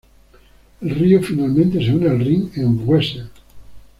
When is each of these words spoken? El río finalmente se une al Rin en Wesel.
El 0.81 0.89
río 0.89 1.21
finalmente 1.21 1.77
se 1.77 1.91
une 1.93 2.09
al 2.09 2.17
Rin 2.21 2.51
en 2.55 2.89
Wesel. 2.89 3.29